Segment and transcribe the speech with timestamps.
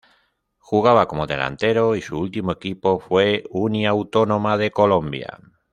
[0.57, 5.39] Jugaba como delantero y su ultimo equipo fue Uniautónoma de Colombia